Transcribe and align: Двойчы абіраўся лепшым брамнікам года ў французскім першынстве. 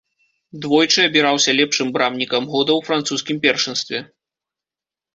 Двойчы 0.63 0.99
абіраўся 1.09 1.55
лепшым 1.59 1.93
брамнікам 1.99 2.43
года 2.57 2.71
ў 2.79 2.91
французскім 2.91 3.37
першынстве. 3.47 4.07